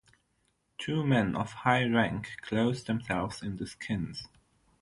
Two 0.79 1.05
men 1.05 1.35
of 1.35 1.51
high 1.53 1.83
rank 1.85 2.31
clothed 2.41 2.87
themselves 2.87 3.43
in 3.43 3.57
the 3.57 3.67
skins. 3.67 4.27